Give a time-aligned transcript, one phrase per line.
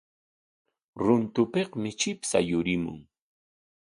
[1.03, 2.99] Runtupikmi chipsha yurimun.